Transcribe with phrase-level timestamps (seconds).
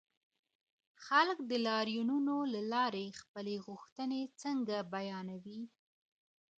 [1.05, 5.61] خلګ د لاريونونو له لاري خپلي غوښتنې څنګه بيانوي؟